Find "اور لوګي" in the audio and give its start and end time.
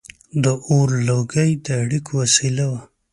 0.67-1.49